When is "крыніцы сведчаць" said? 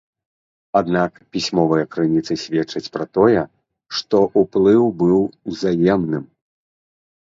1.93-2.91